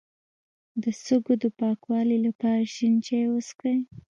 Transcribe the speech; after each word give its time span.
د 0.81 0.83
سږو 1.03 1.33
د 1.43 1.45
پاکوالي 1.59 2.17
لپاره 2.27 2.63
شین 2.73 2.93
چای 3.05 3.25
وڅښئ 3.29 3.77